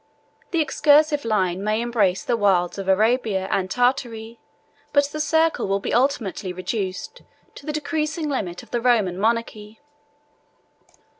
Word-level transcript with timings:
The 0.49 0.61
excursive 0.61 1.25
line 1.25 1.63
may 1.63 1.79
embrace 1.79 2.23
the 2.23 2.35
wilds 2.35 2.79
of 2.79 2.87
Arabia 2.87 3.47
and 3.51 3.69
Tartary, 3.69 4.39
but 4.93 5.05
the 5.11 5.19
circle 5.19 5.67
will 5.67 5.79
be 5.79 5.93
ultimately 5.93 6.51
reduced 6.51 7.21
to 7.53 7.67
the 7.67 7.71
decreasing 7.71 8.27
limit 8.27 8.63
of 8.63 8.71
the 8.71 8.81
Roman 8.81 9.19
monarchy. 9.19 9.79